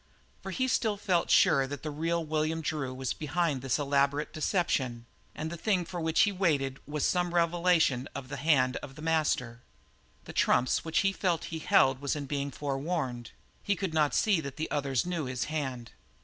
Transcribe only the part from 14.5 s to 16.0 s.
the others knew his hand.